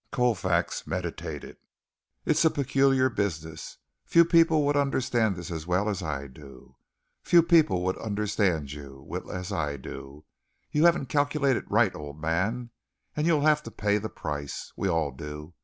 [0.11, 1.57] Colfax meditated.
[2.25, 3.77] "It's a peculiar business.
[4.03, 6.75] Few people would understand this as well as I do.
[7.21, 10.25] Few people would understand you, Witla, as I do.
[10.71, 12.71] You haven't calculated right, old man,
[13.15, 14.73] and you'll have to pay the price.
[14.75, 15.53] We all do.